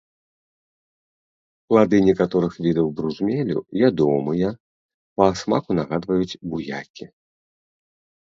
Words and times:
Плады 1.73 1.97
некаторых 2.07 2.55
відаў 2.67 2.87
бружмелю 2.99 3.57
ядомыя, 3.89 4.49
па 5.21 5.27
смаку 5.43 5.71
нагадваюць 5.81 6.39
буякі. 6.55 7.05